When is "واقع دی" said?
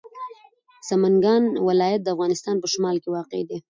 3.15-3.57